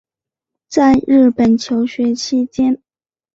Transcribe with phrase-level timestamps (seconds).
[0.67, 2.81] 在日本求学期间